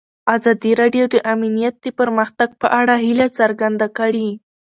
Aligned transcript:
ازادي 0.35 0.71
راډیو 0.81 1.05
د 1.13 1.15
امنیت 1.33 1.75
د 1.81 1.87
پرمختګ 1.99 2.49
په 2.61 2.67
اړه 2.79 2.95
هیله 3.05 3.27
څرګنده 3.39 3.87
کړې. 3.97 4.29